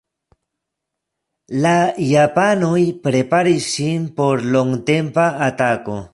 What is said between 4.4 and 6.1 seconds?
longtempa atako.